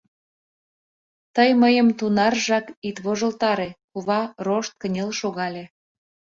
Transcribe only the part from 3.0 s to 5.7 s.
вожылтаре!— кува рошт кынел шогале.